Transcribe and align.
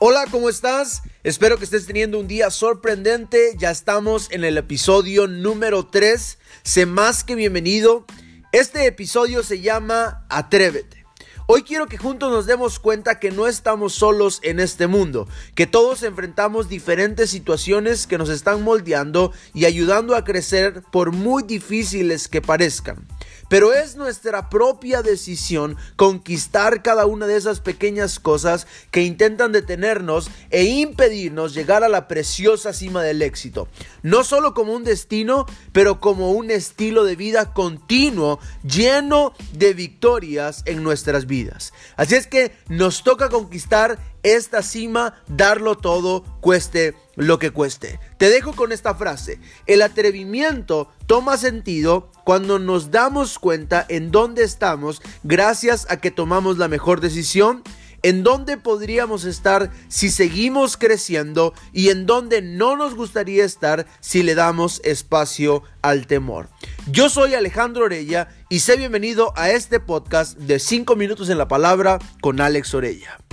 Hola, 0.00 0.26
¿cómo 0.28 0.48
estás? 0.48 1.02
Espero 1.22 1.56
que 1.56 1.64
estés 1.64 1.86
teniendo 1.86 2.18
un 2.18 2.26
día 2.26 2.50
sorprendente. 2.50 3.54
Ya 3.58 3.70
estamos 3.70 4.28
en 4.32 4.42
el 4.42 4.58
episodio 4.58 5.28
número 5.28 5.86
3. 5.86 6.38
Sé 6.64 6.84
más 6.84 7.22
que 7.22 7.36
bienvenido. 7.36 8.04
Este 8.50 8.86
episodio 8.86 9.44
se 9.44 9.60
llama 9.60 10.26
Atrévete. 10.28 11.06
Hoy 11.46 11.62
quiero 11.62 11.86
que 11.86 11.96
juntos 11.96 12.32
nos 12.32 12.46
demos 12.46 12.80
cuenta 12.80 13.20
que 13.20 13.30
no 13.30 13.46
estamos 13.46 13.94
solos 13.94 14.40
en 14.42 14.58
este 14.58 14.88
mundo, 14.88 15.28
que 15.54 15.68
todos 15.68 16.02
enfrentamos 16.02 16.68
diferentes 16.68 17.30
situaciones 17.30 18.08
que 18.08 18.18
nos 18.18 18.30
están 18.30 18.62
moldeando 18.62 19.32
y 19.52 19.66
ayudando 19.66 20.16
a 20.16 20.24
crecer 20.24 20.82
por 20.90 21.12
muy 21.12 21.44
difíciles 21.44 22.26
que 22.26 22.42
parezcan. 22.42 23.06
Pero 23.48 23.72
es 23.72 23.96
nuestra 23.96 24.48
propia 24.48 25.02
decisión 25.02 25.76
conquistar 25.96 26.82
cada 26.82 27.06
una 27.06 27.26
de 27.26 27.36
esas 27.36 27.60
pequeñas 27.60 28.18
cosas 28.18 28.66
que 28.90 29.02
intentan 29.02 29.52
detenernos 29.52 30.30
e 30.50 30.64
impedirnos 30.64 31.54
llegar 31.54 31.84
a 31.84 31.88
la 31.88 32.08
preciosa 32.08 32.72
cima 32.72 33.02
del 33.02 33.22
éxito. 33.22 33.68
No 34.02 34.24
solo 34.24 34.54
como 34.54 34.72
un 34.72 34.84
destino, 34.84 35.46
pero 35.72 36.00
como 36.00 36.32
un 36.32 36.50
estilo 36.50 37.04
de 37.04 37.16
vida 37.16 37.52
continuo 37.52 38.38
lleno 38.62 39.32
de 39.52 39.74
victorias 39.74 40.62
en 40.66 40.82
nuestras 40.82 41.26
vidas. 41.26 41.72
Así 41.96 42.14
es 42.14 42.26
que 42.26 42.52
nos 42.68 43.02
toca 43.02 43.28
conquistar 43.28 43.98
esta 44.22 44.62
cima, 44.62 45.22
darlo 45.28 45.76
todo, 45.76 46.24
cueste 46.40 46.94
lo 47.16 47.38
que 47.38 47.50
cueste. 47.50 48.00
Te 48.18 48.30
dejo 48.30 48.54
con 48.54 48.72
esta 48.72 48.94
frase. 48.94 49.38
El 49.66 49.82
atrevimiento 49.82 50.88
toma 51.06 51.36
sentido 51.36 52.10
cuando 52.24 52.58
nos 52.58 52.90
damos 52.90 53.38
cuenta 53.38 53.84
en 53.88 54.10
dónde 54.10 54.44
estamos 54.44 55.02
gracias 55.22 55.86
a 55.90 55.98
que 55.98 56.10
tomamos 56.10 56.58
la 56.58 56.68
mejor 56.68 57.00
decisión 57.00 57.62
en 58.04 58.22
dónde 58.22 58.58
podríamos 58.58 59.24
estar 59.24 59.70
si 59.88 60.10
seguimos 60.10 60.76
creciendo 60.76 61.54
y 61.72 61.88
en 61.88 62.04
dónde 62.04 62.42
no 62.42 62.76
nos 62.76 62.94
gustaría 62.94 63.46
estar 63.46 63.86
si 64.00 64.22
le 64.22 64.34
damos 64.34 64.82
espacio 64.84 65.62
al 65.80 66.06
temor. 66.06 66.50
Yo 66.86 67.08
soy 67.08 67.32
Alejandro 67.32 67.86
Orella 67.86 68.28
y 68.50 68.58
sé 68.58 68.76
bienvenido 68.76 69.32
a 69.36 69.50
este 69.50 69.80
podcast 69.80 70.36
de 70.36 70.58
5 70.58 70.94
minutos 70.96 71.30
en 71.30 71.38
la 71.38 71.48
palabra 71.48 71.98
con 72.20 72.42
Alex 72.42 72.74
Orella. 72.74 73.23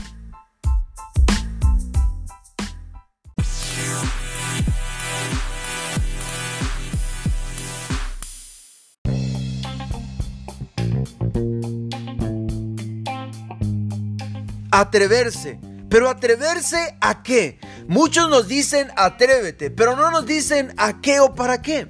Atreverse. 14.72 15.60
Pero 15.90 16.10
atreverse 16.10 16.96
a 17.02 17.22
qué? 17.24 17.60
Muchos 17.88 18.30
nos 18.30 18.48
dicen 18.48 18.90
atrévete, 18.96 19.70
pero 19.70 19.98
no 19.98 20.10
nos 20.10 20.26
dicen 20.26 20.74
a 20.78 21.02
qué 21.02 21.20
o 21.20 21.36
para 21.36 21.62
qué. 21.62 21.90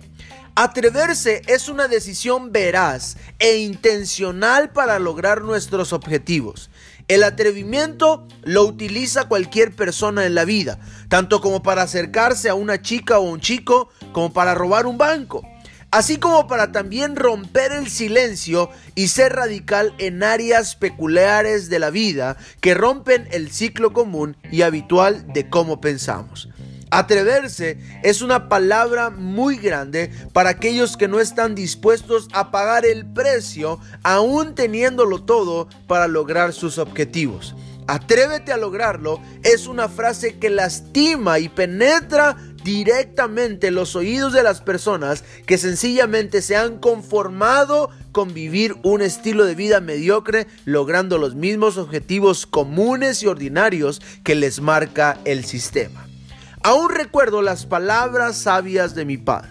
Atreverse 0.55 1.43
es 1.45 1.69
una 1.69 1.87
decisión 1.87 2.51
veraz 2.51 3.17
e 3.37 3.57
intencional 3.57 4.71
para 4.71 4.97
lograr 4.97 5.43
nuestros 5.43 5.93
objetivos. 5.93 6.71
El 7.07 7.23
atrevimiento 7.23 8.27
lo 8.41 8.63
utiliza 8.63 9.27
cualquier 9.27 9.75
persona 9.75 10.25
en 10.25 10.33
la 10.33 10.45
vida, 10.45 10.79
tanto 11.07 11.39
como 11.39 11.61
para 11.61 11.83
acercarse 11.83 12.49
a 12.49 12.55
una 12.55 12.81
chica 12.81 13.19
o 13.19 13.21
un 13.21 13.39
chico, 13.39 13.89
como 14.11 14.33
para 14.33 14.55
robar 14.55 14.87
un 14.87 14.97
banco 14.97 15.43
así 15.91 16.17
como 16.17 16.47
para 16.47 16.71
también 16.71 17.15
romper 17.15 17.73
el 17.73 17.89
silencio 17.89 18.69
y 18.95 19.09
ser 19.09 19.33
radical 19.33 19.93
en 19.99 20.23
áreas 20.23 20.75
peculiares 20.75 21.69
de 21.69 21.79
la 21.79 21.89
vida 21.89 22.37
que 22.61 22.73
rompen 22.73 23.27
el 23.31 23.51
ciclo 23.51 23.93
común 23.93 24.37
y 24.51 24.61
habitual 24.61 25.27
de 25.33 25.49
cómo 25.49 25.81
pensamos. 25.81 26.49
Atreverse 26.93 27.77
es 28.03 28.21
una 28.21 28.49
palabra 28.49 29.09
muy 29.09 29.55
grande 29.55 30.11
para 30.33 30.49
aquellos 30.49 30.97
que 30.97 31.07
no 31.07 31.21
están 31.21 31.55
dispuestos 31.55 32.27
a 32.33 32.51
pagar 32.51 32.85
el 32.85 33.05
precio 33.05 33.79
aún 34.03 34.55
teniéndolo 34.55 35.23
todo 35.23 35.69
para 35.87 36.09
lograr 36.09 36.51
sus 36.51 36.77
objetivos. 36.77 37.55
Atrévete 37.87 38.51
a 38.51 38.57
lograrlo 38.57 39.21
es 39.43 39.67
una 39.67 39.89
frase 39.89 40.37
que 40.37 40.49
lastima 40.49 41.39
y 41.39 41.49
penetra 41.49 42.37
directamente 42.63 43.71
los 43.71 43.95
oídos 43.95 44.33
de 44.33 44.43
las 44.43 44.61
personas 44.61 45.23
que 45.45 45.57
sencillamente 45.57 46.41
se 46.41 46.55
han 46.55 46.79
conformado 46.79 47.89
con 48.11 48.33
vivir 48.33 48.75
un 48.83 49.01
estilo 49.01 49.45
de 49.45 49.55
vida 49.55 49.79
mediocre, 49.79 50.47
logrando 50.65 51.17
los 51.17 51.35
mismos 51.35 51.77
objetivos 51.77 52.45
comunes 52.45 53.23
y 53.23 53.27
ordinarios 53.27 54.01
que 54.23 54.35
les 54.35 54.61
marca 54.61 55.19
el 55.25 55.45
sistema. 55.45 56.07
Aún 56.63 56.89
recuerdo 56.89 57.41
las 57.41 57.65
palabras 57.65 58.37
sabias 58.37 58.93
de 58.93 59.05
mi 59.05 59.17
padre. 59.17 59.49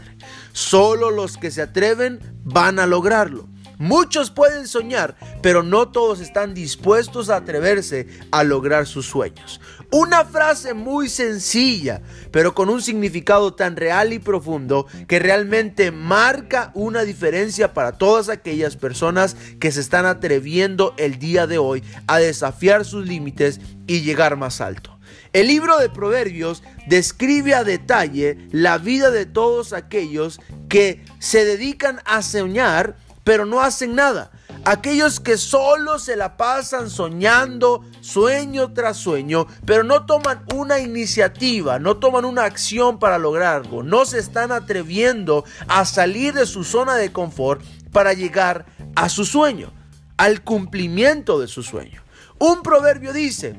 Solo 0.53 1.10
los 1.10 1.37
que 1.37 1.50
se 1.50 1.62
atreven 1.62 2.21
van 2.44 2.78
a 2.78 2.87
lograrlo. 2.87 3.48
Muchos 3.78 4.31
pueden 4.31 4.69
soñar, 4.69 5.16
pero 5.42 5.62
no 5.62 5.88
todos 5.88 6.21
están 6.21 6.53
dispuestos 6.53 7.31
a 7.31 7.37
atreverse 7.37 8.06
a 8.31 8.44
lograr 8.44 8.87
sus 8.87 9.06
sueños. 9.06 9.59
Una 9.92 10.24
frase 10.24 10.72
muy 10.72 11.08
sencilla, 11.08 12.00
pero 12.30 12.54
con 12.54 12.68
un 12.68 12.80
significado 12.80 13.54
tan 13.54 13.74
real 13.74 14.12
y 14.12 14.20
profundo 14.20 14.86
que 15.08 15.18
realmente 15.18 15.90
marca 15.90 16.70
una 16.74 17.02
diferencia 17.02 17.74
para 17.74 17.98
todas 17.98 18.28
aquellas 18.28 18.76
personas 18.76 19.36
que 19.58 19.72
se 19.72 19.80
están 19.80 20.06
atreviendo 20.06 20.94
el 20.96 21.18
día 21.18 21.48
de 21.48 21.58
hoy 21.58 21.82
a 22.06 22.18
desafiar 22.18 22.84
sus 22.84 23.04
límites 23.04 23.60
y 23.88 24.02
llegar 24.02 24.36
más 24.36 24.60
alto. 24.60 24.96
El 25.32 25.48
libro 25.48 25.76
de 25.78 25.88
Proverbios 25.88 26.62
describe 26.86 27.54
a 27.54 27.64
detalle 27.64 28.38
la 28.52 28.78
vida 28.78 29.10
de 29.10 29.26
todos 29.26 29.72
aquellos 29.72 30.40
que 30.68 31.04
se 31.18 31.44
dedican 31.44 32.00
a 32.04 32.22
soñar 32.22 32.96
pero 33.24 33.46
no 33.46 33.60
hacen 33.60 33.94
nada. 33.94 34.30
Aquellos 34.70 35.19
que 35.19 35.36
solo 35.36 35.98
se 35.98 36.14
la 36.14 36.36
pasan 36.36 36.91
soñando 36.91 37.84
sueño 38.03 38.72
tras 38.72 38.98
sueño, 38.98 39.48
pero 39.66 39.82
no 39.82 40.06
toman 40.06 40.44
una 40.54 40.78
iniciativa, 40.78 41.81
no 41.81 41.97
toman 41.97 42.25
una 42.25 42.44
acción 42.44 43.00
para 43.00 43.19
lograrlo, 43.19 43.82
no 43.82 44.04
se 44.04 44.20
están 44.20 44.53
atreviendo 44.53 45.44
a 45.66 45.84
salir 45.84 46.34
de 46.34 46.47
su 46.47 46.62
zona 46.62 46.94
de 46.94 47.10
confort 47.10 47.64
para 47.91 48.12
llegar 48.12 48.64
a 48.94 49.09
su 49.09 49.25
sueño, 49.25 49.72
al 50.16 50.44
cumplimiento 50.44 51.41
de 51.41 51.48
su 51.48 51.64
sueño. 51.64 52.04
Un 52.38 52.62
proverbio 52.62 53.12
dice, 53.12 53.56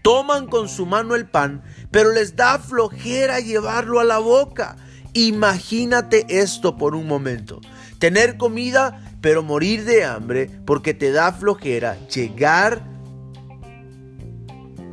toman 0.00 0.46
con 0.46 0.70
su 0.70 0.86
mano 0.86 1.16
el 1.16 1.28
pan, 1.28 1.62
pero 1.90 2.12
les 2.12 2.34
da 2.34 2.58
flojera 2.58 3.40
llevarlo 3.40 4.00
a 4.00 4.04
la 4.04 4.16
boca. 4.16 4.78
Imagínate 5.12 6.24
esto 6.30 6.78
por 6.78 6.94
un 6.94 7.06
momento. 7.06 7.60
Tener 7.98 8.38
comida, 8.38 9.09
pero 9.20 9.42
morir 9.42 9.84
de 9.84 10.04
hambre 10.04 10.50
porque 10.64 10.94
te 10.94 11.12
da 11.12 11.32
flojera 11.32 11.98
llegar 12.08 12.82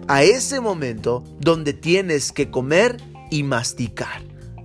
a 0.07 0.23
ese 0.23 0.59
momento 0.59 1.23
donde 1.39 1.73
tienes 1.73 2.31
que 2.31 2.49
comer 2.49 2.97
y 3.29 3.43
masticar. 3.43 4.23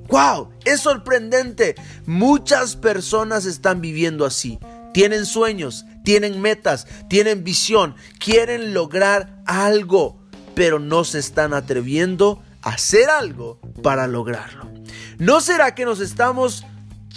¡Wow! 0.09 0.51
Es 0.65 0.81
sorprendente. 0.81 1.75
Muchas 2.07 2.77
personas 2.77 3.45
están 3.47 3.81
viviendo 3.81 4.25
así. 4.25 4.59
Tienen 4.93 5.25
sueños, 5.25 5.87
tienen 6.05 6.41
metas, 6.41 6.87
tienen 7.09 7.45
visión, 7.45 7.97
quieren 8.19 8.75
lograr 8.75 9.43
algo, 9.47 10.21
pero 10.55 10.79
no 10.79 11.05
se 11.05 11.19
están 11.19 11.55
atreviendo 11.55 12.43
a 12.61 12.71
hacer 12.71 13.09
algo 13.09 13.59
para 13.83 14.07
lograrlo. 14.07 14.71
¿No 15.19 15.41
será 15.41 15.75
que 15.75 15.87
nos 15.87 16.01
estamos 16.01 16.65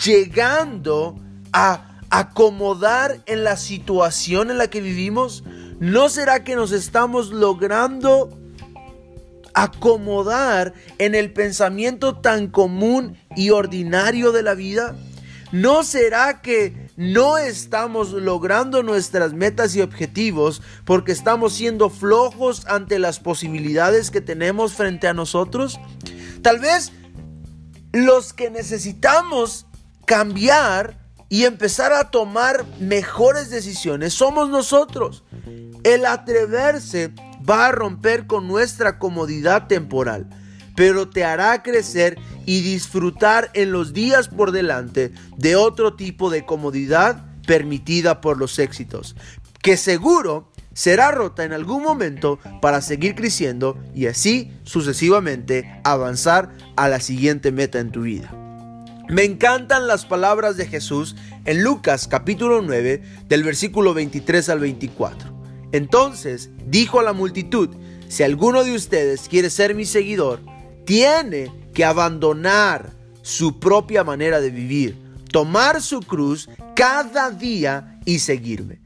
llegando 0.04 1.20
a 1.52 1.95
acomodar 2.10 3.22
en 3.26 3.44
la 3.44 3.58
situación 3.58 4.52
en 4.52 4.58
la 4.58 4.70
que 4.70 4.82
vivimos? 4.82 5.44
¿No 5.80 6.10
será 6.10 6.44
que 6.44 6.56
nos 6.56 6.72
estamos 6.72 7.32
logrando 7.32 8.38
acomodar 9.54 10.74
en 10.98 11.16
el 11.16 11.32
pensamiento 11.32 12.18
tan 12.18 12.48
común 12.48 13.18
y 13.36 13.50
ordinario 13.50 14.32
de 14.32 14.44
la 14.44 14.54
vida? 14.54 14.96
¿No 15.52 15.84
será 15.84 16.42
que 16.42 16.90
no 16.98 17.38
estamos 17.38 18.12
logrando 18.12 18.84
nuestras 18.84 19.34
metas 19.34 19.76
y 19.76 19.82
objetivos 19.82 20.62
porque 20.84 21.12
estamos 21.12 21.54
siendo 21.54 21.90
flojos 21.90 22.66
ante 22.68 23.00
las 23.00 23.20
posibilidades 23.20 24.12
que 24.12 24.22
tenemos 24.22 24.74
frente 24.74 25.08
a 25.08 25.14
nosotros? 25.14 25.80
Tal 26.42 26.60
vez 26.60 26.92
los 27.94 28.34
que 28.34 28.50
necesitamos 28.50 29.68
cambiar 30.06 31.05
y 31.30 31.46
empezar 31.46 31.94
a 31.94 32.12
tomar 32.12 32.66
mejores 32.80 33.50
decisiones 33.50 34.14
somos 34.14 34.50
nosotros. 34.50 35.24
El 35.84 36.06
atreverse 36.06 37.14
va 37.48 37.68
a 37.68 37.72
romper 37.72 38.28
con 38.28 38.48
nuestra 38.48 39.00
comodidad 39.00 39.68
temporal, 39.68 40.28
pero 40.76 41.10
te 41.10 41.24
hará 41.24 41.64
crecer 41.64 42.18
y 42.46 42.62
disfrutar 42.62 43.50
en 43.54 43.72
los 43.72 43.94
días 43.94 44.28
por 44.28 44.52
delante 44.52 45.12
de 45.38 45.56
otro 45.56 45.96
tipo 45.96 46.30
de 46.30 46.46
comodidad 46.46 47.26
permitida 47.48 48.22
por 48.22 48.38
los 48.38 48.60
éxitos, 48.60 49.16
que 49.62 49.78
seguro 49.78 50.52
será 50.74 51.12
rota 51.12 51.44
en 51.44 51.54
algún 51.54 51.84
momento 51.84 52.40
para 52.62 52.82
seguir 52.82 53.16
creciendo 53.16 53.80
y 53.94 54.08
así 54.08 54.52
sucesivamente 54.64 55.82
avanzar 55.84 56.52
a 56.76 56.90
la 56.90 57.00
siguiente 57.00 57.52
meta 57.52 57.80
en 57.80 57.92
tu 57.92 58.02
vida. 58.02 58.45
Me 59.08 59.24
encantan 59.24 59.86
las 59.86 60.04
palabras 60.04 60.58
de 60.58 60.66
Jesús 60.66 61.16
en 61.46 61.64
Lucas 61.64 62.08
capítulo 62.08 62.64
9 62.64 63.04
del 63.28 63.44
versículo 63.44 63.94
23 63.94 64.50
al 64.50 64.60
24. 64.60 65.32
Entonces 65.72 66.50
dijo 66.66 67.00
a 67.00 67.04
la 67.04 67.14
multitud, 67.14 67.70
si 68.08 68.24
alguno 68.24 68.64
de 68.64 68.74
ustedes 68.74 69.30
quiere 69.30 69.52
ser 69.52 69.76
mi 69.76 69.86
seguidor, 69.86 70.42
tiene 70.86 71.52
que 71.76 71.86
abandonar 71.86 72.94
su 73.22 73.60
propia 73.60 74.04
manera 74.04 74.42
de 74.42 74.50
vivir, 74.50 74.98
tomar 75.32 75.84
su 75.84 76.00
cruz 76.00 76.50
cada 76.76 77.30
día 77.30 78.00
y 78.06 78.20
seguirme. 78.20 78.80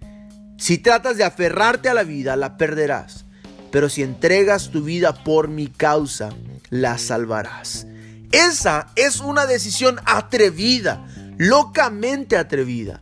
Si 0.57 0.79
tratas 0.79 1.15
de 1.15 1.23
aferrarte 1.23 1.87
a 1.87 1.93
la 1.93 2.03
vida, 2.03 2.35
la 2.35 2.57
perderás. 2.57 3.25
Pero 3.71 3.87
si 3.87 4.03
entregas 4.03 4.69
tu 4.69 4.83
vida 4.83 5.23
por 5.23 5.47
mi 5.47 5.67
causa, 5.67 6.29
la 6.69 6.97
salvarás. 6.97 7.87
Esa 8.31 8.87
es 8.95 9.21
una 9.21 9.47
decisión 9.47 9.99
atrevida, 10.05 11.07
locamente 11.37 12.37
atrevida. 12.37 13.01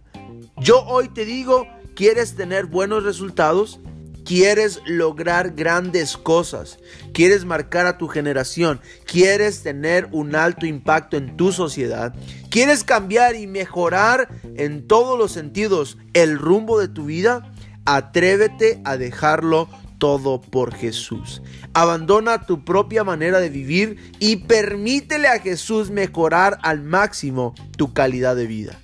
Yo 0.58 0.86
hoy 0.86 1.10
te 1.10 1.26
digo, 1.26 1.68
¿quieres 1.96 2.36
tener 2.36 2.66
buenos 2.68 3.04
resultados? 3.04 3.80
¿Quieres 4.24 4.82
lograr 4.86 5.52
grandes 5.52 6.16
cosas? 6.16 6.80
¿Quieres 7.14 7.44
marcar 7.44 7.88
a 7.88 7.98
tu 7.98 8.08
generación? 8.08 8.80
¿Quieres 9.06 9.64
tener 9.64 10.08
un 10.12 10.36
alto 10.36 10.66
impacto 10.66 11.18
en 11.18 11.36
tu 11.36 11.52
sociedad? 11.52 12.14
¿Quieres 12.50 12.84
cambiar 12.86 13.36
y 13.36 13.48
mejorar 13.48 14.30
en 14.56 14.88
todos 14.88 15.18
los 15.18 15.34
sentidos 15.34 15.98
el 16.14 16.40
rumbo 16.40 16.80
de 16.80 16.88
tu 16.88 17.06
vida? 17.06 17.54
Atrévete 17.86 18.82
a 18.84 18.98
dejarlo 18.98 19.70
todo 19.98 20.42
por 20.42 20.74
Jesús. 20.74 21.42
Abandona 21.74 22.46
tu 22.46 22.64
propia 22.64 23.04
manera 23.04 23.40
de 23.40 23.50
vivir 23.50 24.14
y 24.20 24.38
permítele 24.38 25.28
a 25.28 25.40
Jesús 25.40 25.90
mejorar 25.90 26.60
al 26.64 26.82
máximo 26.82 27.56
tu 27.78 27.94
calidad 27.94 28.36
de 28.36 28.48
vida. 28.48 28.80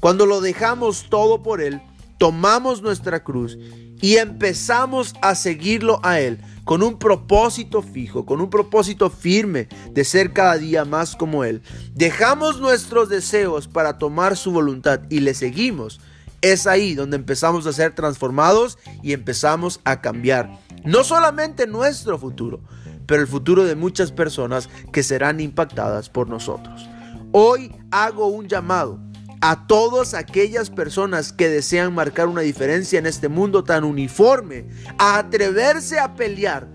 Cuando 0.00 0.26
lo 0.26 0.40
dejamos 0.40 1.06
todo 1.10 1.42
por 1.42 1.60
Él, 1.60 1.80
tomamos 2.18 2.82
nuestra 2.82 3.24
cruz 3.24 3.58
y 4.00 4.16
empezamos 4.16 5.14
a 5.22 5.34
seguirlo 5.34 6.00
a 6.02 6.20
Él 6.20 6.38
con 6.64 6.82
un 6.82 6.98
propósito 6.98 7.82
fijo, 7.82 8.26
con 8.26 8.40
un 8.40 8.50
propósito 8.50 9.08
firme 9.08 9.68
de 9.90 10.04
ser 10.04 10.32
cada 10.32 10.58
día 10.58 10.84
más 10.84 11.16
como 11.16 11.44
Él. 11.44 11.62
Dejamos 11.94 12.60
nuestros 12.60 13.08
deseos 13.08 13.66
para 13.68 13.98
tomar 13.98 14.36
su 14.36 14.52
voluntad 14.52 15.00
y 15.08 15.20
le 15.20 15.32
seguimos. 15.34 16.00
Es 16.40 16.66
ahí 16.66 16.94
donde 16.94 17.16
empezamos 17.16 17.66
a 17.66 17.72
ser 17.72 17.94
transformados 17.94 18.78
y 19.02 19.12
empezamos 19.12 19.80
a 19.84 20.00
cambiar 20.00 20.58
no 20.84 21.02
solamente 21.02 21.66
nuestro 21.66 22.18
futuro, 22.18 22.60
pero 23.06 23.22
el 23.22 23.28
futuro 23.28 23.64
de 23.64 23.74
muchas 23.74 24.12
personas 24.12 24.68
que 24.92 25.02
serán 25.02 25.40
impactadas 25.40 26.08
por 26.08 26.28
nosotros. 26.28 26.88
Hoy 27.32 27.74
hago 27.90 28.28
un 28.28 28.48
llamado 28.48 29.00
a 29.40 29.66
todas 29.66 30.14
aquellas 30.14 30.70
personas 30.70 31.32
que 31.32 31.48
desean 31.48 31.94
marcar 31.94 32.26
una 32.26 32.40
diferencia 32.40 32.98
en 32.98 33.06
este 33.06 33.28
mundo 33.28 33.64
tan 33.64 33.84
uniforme, 33.84 34.66
a 34.98 35.18
atreverse 35.18 35.98
a 35.98 36.14
pelear 36.14 36.68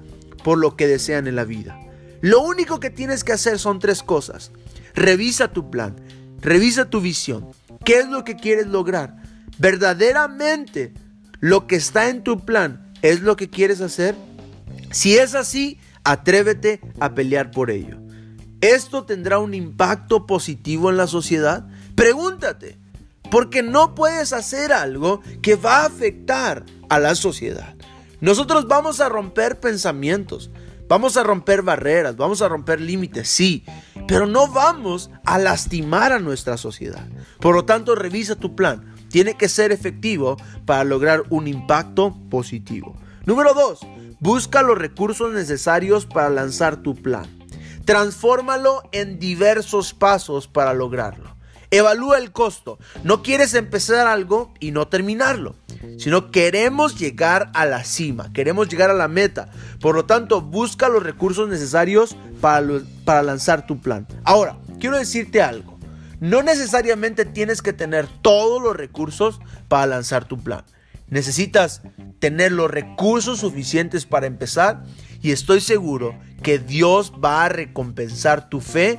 por 0.44 0.57
lo 0.57 0.75
que 0.75 0.88
desean 0.88 1.27
en 1.27 1.36
la 1.36 1.44
vida. 1.44 1.80
Lo 2.21 2.42
único 2.42 2.80
que 2.80 2.89
tienes 2.89 3.24
que 3.24 3.33
hacer 3.33 3.59
son 3.59 3.80
tres 3.80 4.04
cosas. 4.04 4.51
Revisa 4.95 5.51
tu 5.51 5.69
plan, 5.69 5.95
revisa 6.39 6.89
tu 6.89 7.01
visión. 7.01 7.48
¿Qué 7.83 8.00
es 8.00 8.07
lo 8.07 8.24
que 8.24 8.36
quieres 8.36 8.68
lograr? 8.68 9.24
Verdaderamente 9.57 10.94
lo 11.39 11.67
que 11.67 11.75
está 11.75 12.09
en 12.09 12.23
tu 12.23 12.45
plan 12.45 12.83
¿Es 13.03 13.19
lo 13.19 13.35
que 13.35 13.50
quieres 13.50 13.81
hacer? 13.81 14.15
Si 14.91 15.17
es 15.17 15.35
así, 15.35 15.77
atrévete 16.05 16.79
a 17.01 17.13
pelear 17.13 17.51
por 17.51 17.69
ello. 17.69 17.97
¿Esto 18.61 19.03
tendrá 19.03 19.39
un 19.39 19.53
impacto 19.53 20.25
positivo 20.25 20.89
en 20.89 20.95
la 20.95 21.07
sociedad? 21.07 21.67
Pregúntate, 21.95 22.77
porque 23.29 23.61
no 23.61 23.94
puedes 23.94 24.31
hacer 24.31 24.71
algo 24.71 25.21
que 25.41 25.57
va 25.57 25.81
a 25.81 25.88
afectar 25.88 26.63
a 26.88 26.97
la 26.99 27.13
sociedad. 27.15 27.75
Nosotros 28.21 28.69
vamos 28.69 29.01
a 29.01 29.09
romper 29.09 29.59
pensamientos, 29.59 30.49
vamos 30.88 31.18
a 31.18 31.24
romper 31.24 31.62
barreras, 31.62 32.15
vamos 32.15 32.41
a 32.41 32.47
romper 32.47 32.81
límites, 32.81 33.27
sí, 33.27 33.65
pero 34.07 34.25
no 34.25 34.47
vamos 34.47 35.09
a 35.25 35.38
lastimar 35.38 36.12
a 36.12 36.19
nuestra 36.19 36.57
sociedad. 36.57 37.07
Por 37.39 37.56
lo 37.56 37.65
tanto, 37.65 37.95
revisa 37.95 38.35
tu 38.35 38.56
plan 38.56 38.94
tiene 39.13 39.35
que 39.35 39.47
ser 39.47 39.71
efectivo 39.71 40.38
para 40.65 40.83
lograr 40.83 41.21
un 41.30 41.47
impacto 41.47 42.18
positivo. 42.31 42.97
Número 43.25 43.53
2. 43.53 43.81
Busca 44.19 44.63
los 44.63 44.75
recursos 44.75 45.31
necesarios 45.31 46.07
para 46.07 46.31
lanzar 46.31 46.77
tu 46.77 46.95
plan. 46.95 47.27
Transfórmalo 47.85 48.81
en 48.91 49.19
diversos 49.19 49.94
pasos 49.94 50.47
para 50.47 50.74
lograrlo. 50.74 51.35
Evalúa 51.69 52.18
el 52.18 52.31
costo. 52.31 52.80
No 53.03 53.21
quieres 53.21 53.53
empezar 53.53 54.07
algo 54.07 54.51
y 54.59 54.71
no 54.71 54.88
terminarlo, 54.88 55.53
sino 55.97 56.31
queremos 56.31 56.97
llegar 57.00 57.51
a 57.53 57.65
la 57.65 57.83
cima, 57.83 58.31
queremos 58.33 58.69
llegar 58.69 58.89
a 58.89 58.94
la 58.94 59.07
meta. 59.07 59.50
Por 59.80 59.95
lo 59.95 60.06
tanto, 60.06 60.41
busca 60.41 60.89
los 60.89 61.03
recursos 61.03 61.50
necesarios 61.50 62.15
para, 62.41 62.65
para 63.06 63.24
lanzar 63.24 63.65
tu 63.65 63.80
plan. 63.80 64.07
Ahora, 64.24 64.57
quiero 64.80 64.97
decirte 64.97 65.41
algo. 65.41 65.77
No 66.19 66.41
necesariamente 66.41 67.25
tienes 67.25 67.62
que 67.62 67.74
tener 67.74 68.07
todos 68.21 68.62
los 68.62 68.75
recursos 68.75 69.39
para 69.68 69.88
lanzar 69.88 70.25
tu 70.25 70.41
plan. 70.41 70.63
Necesitas 71.09 71.81
tener 72.19 72.53
los 72.53 72.71
recursos 72.71 73.39
suficientes 73.39 74.06
para 74.06 74.25
empezar 74.25 74.83
y 75.21 75.31
estoy 75.31 75.62
seguro 75.62 76.18
que 76.41 76.59
Dios 76.59 77.13
va 77.24 77.45
a 77.45 77.50
recompensar 77.50 78.50
tu 78.50 78.62
fe, 78.62 78.97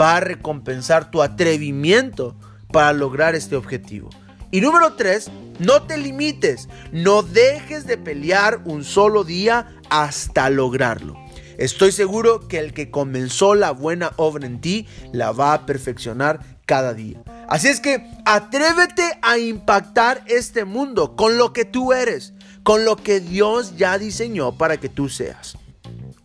va 0.00 0.16
a 0.16 0.20
recompensar 0.20 1.10
tu 1.10 1.22
atrevimiento 1.22 2.36
para 2.72 2.92
lograr 2.92 3.34
este 3.34 3.56
objetivo. 3.56 4.10
Y 4.50 4.60
número 4.60 4.94
tres, 4.94 5.30
no 5.58 5.82
te 5.82 5.96
limites, 5.96 6.68
no 6.92 7.22
dejes 7.22 7.86
de 7.86 7.96
pelear 7.96 8.62
un 8.64 8.84
solo 8.84 9.24
día 9.24 9.74
hasta 9.90 10.50
lograrlo. 10.50 11.16
Estoy 11.58 11.92
seguro 11.92 12.48
que 12.48 12.58
el 12.58 12.72
que 12.72 12.90
comenzó 12.90 13.54
la 13.54 13.70
buena 13.70 14.12
obra 14.16 14.46
en 14.46 14.60
ti 14.60 14.86
la 15.12 15.32
va 15.32 15.54
a 15.54 15.66
perfeccionar 15.66 16.58
cada 16.66 16.94
día. 16.94 17.22
Así 17.48 17.68
es 17.68 17.80
que 17.80 18.04
atrévete 18.24 19.18
a 19.22 19.38
impactar 19.38 20.24
este 20.26 20.64
mundo 20.64 21.14
con 21.14 21.38
lo 21.38 21.52
que 21.52 21.64
tú 21.64 21.92
eres, 21.92 22.32
con 22.62 22.84
lo 22.84 22.96
que 22.96 23.20
Dios 23.20 23.76
ya 23.76 23.98
diseñó 23.98 24.56
para 24.56 24.78
que 24.78 24.88
tú 24.88 25.08
seas. 25.08 25.56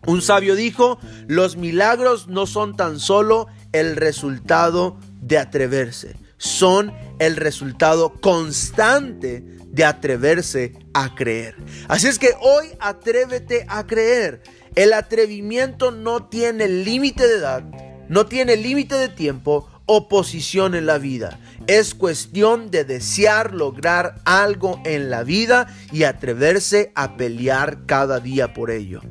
Un 0.07 0.21
sabio 0.21 0.55
dijo, 0.55 0.97
los 1.27 1.57
milagros 1.57 2.27
no 2.27 2.47
son 2.47 2.75
tan 2.75 2.99
solo 2.99 3.47
el 3.73 3.95
resultado 3.95 4.97
de 5.21 5.37
atreverse, 5.37 6.15
son 6.39 6.91
el 7.19 7.35
resultado 7.35 8.13
constante 8.19 9.43
de 9.67 9.85
atreverse 9.85 10.73
a 10.93 11.13
creer. 11.13 11.55
Así 11.87 12.07
es 12.07 12.17
que 12.17 12.33
hoy 12.41 12.69
atrévete 12.79 13.65
a 13.67 13.85
creer. 13.85 14.41
El 14.75 14.93
atrevimiento 14.93 15.91
no 15.91 16.27
tiene 16.27 16.67
límite 16.67 17.27
de 17.27 17.35
edad, 17.35 17.63
no 18.07 18.25
tiene 18.25 18.55
límite 18.55 18.95
de 18.95 19.09
tiempo 19.09 19.69
o 19.85 20.07
posición 20.07 20.75
en 20.75 20.85
la 20.85 20.97
vida. 20.97 21.39
Es 21.67 21.93
cuestión 21.93 22.71
de 22.71 22.85
desear 22.85 23.53
lograr 23.53 24.15
algo 24.23 24.81
en 24.85 25.09
la 25.09 25.23
vida 25.23 25.67
y 25.91 26.03
atreverse 26.03 26.91
a 26.95 27.17
pelear 27.17 27.85
cada 27.85 28.19
día 28.19 28.53
por 28.53 28.71
ello. 28.71 29.01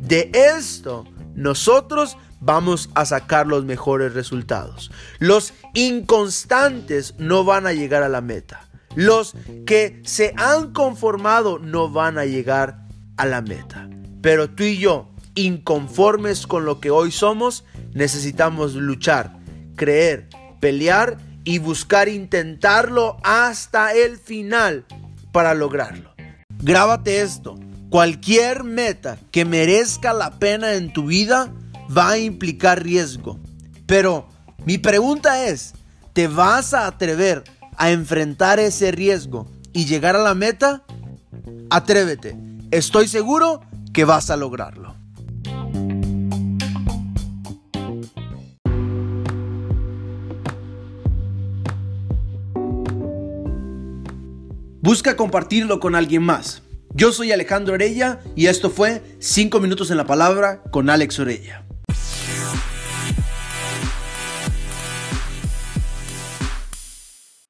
De 0.00 0.30
esto 0.34 1.04
nosotros 1.34 2.16
vamos 2.44 2.90
a 2.94 3.04
sacar 3.06 3.46
los 3.46 3.64
mejores 3.64 4.14
resultados. 4.14 4.90
Los 5.18 5.54
inconstantes 5.72 7.14
no 7.18 7.44
van 7.44 7.66
a 7.66 7.72
llegar 7.72 8.02
a 8.02 8.08
la 8.08 8.20
meta. 8.20 8.68
Los 8.94 9.34
que 9.66 10.00
se 10.04 10.34
han 10.36 10.72
conformado 10.72 11.58
no 11.58 11.90
van 11.90 12.18
a 12.18 12.26
llegar 12.26 12.86
a 13.16 13.26
la 13.26 13.42
meta. 13.42 13.88
Pero 14.20 14.50
tú 14.50 14.62
y 14.62 14.78
yo, 14.78 15.10
inconformes 15.34 16.46
con 16.46 16.64
lo 16.64 16.80
que 16.80 16.90
hoy 16.90 17.10
somos, 17.10 17.64
necesitamos 17.92 18.74
luchar, 18.74 19.36
creer, 19.74 20.28
pelear 20.60 21.18
y 21.44 21.58
buscar 21.58 22.08
intentarlo 22.08 23.16
hasta 23.24 23.94
el 23.94 24.18
final 24.18 24.84
para 25.32 25.54
lograrlo. 25.54 26.14
Grábate 26.62 27.20
esto, 27.20 27.58
cualquier 27.90 28.64
meta 28.64 29.18
que 29.30 29.44
merezca 29.44 30.12
la 30.12 30.38
pena 30.38 30.74
en 30.74 30.92
tu 30.92 31.06
vida 31.06 31.52
va 31.96 32.10
a 32.10 32.18
implicar 32.18 32.82
riesgo. 32.82 33.38
Pero 33.86 34.28
mi 34.64 34.78
pregunta 34.78 35.46
es, 35.46 35.74
¿te 36.12 36.28
vas 36.28 36.74
a 36.74 36.86
atrever 36.86 37.44
a 37.76 37.90
enfrentar 37.90 38.60
ese 38.60 38.92
riesgo 38.92 39.50
y 39.72 39.86
llegar 39.86 40.16
a 40.16 40.22
la 40.22 40.34
meta? 40.34 40.84
Atrévete, 41.70 42.36
estoy 42.70 43.08
seguro 43.08 43.60
que 43.92 44.04
vas 44.04 44.30
a 44.30 44.36
lograrlo. 44.36 44.94
Busca 54.80 55.16
compartirlo 55.16 55.80
con 55.80 55.94
alguien 55.94 56.22
más. 56.22 56.62
Yo 56.92 57.10
soy 57.10 57.32
Alejandro 57.32 57.72
Orella 57.72 58.20
y 58.36 58.46
esto 58.46 58.68
fue 58.68 59.02
5 59.18 59.58
minutos 59.58 59.90
en 59.90 59.96
la 59.96 60.04
palabra 60.04 60.62
con 60.70 60.90
Alex 60.90 61.18
Orella. 61.18 61.63